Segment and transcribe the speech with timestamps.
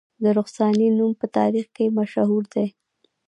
[0.23, 2.67] د رخسانې نوم په تاریخ کې مشهور دی